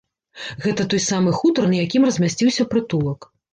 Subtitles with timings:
[0.63, 3.33] Гэта той самы хутар, на якім размясціўся прытулак.